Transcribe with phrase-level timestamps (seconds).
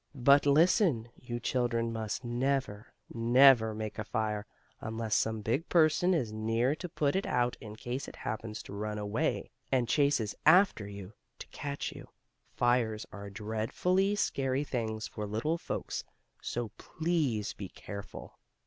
[0.15, 4.47] But listen, you children must never, never make a fire,
[4.79, 8.73] unless some big person is near to put it out in case it happens to
[8.73, 12.09] run away, and chases after you, to catch you.
[12.55, 16.03] Fires are dreadfully scary things for little folks,
[16.41, 18.39] so please be careful.